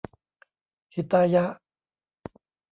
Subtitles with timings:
[0.95, 1.45] หิตายะ